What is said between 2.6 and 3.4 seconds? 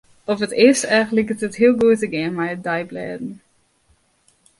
deiblêden.